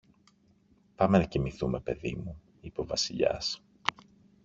[0.95, 3.63] Πάμε να κοιμηθούμε, παιδί μου, είπε ο Βασιλιάς.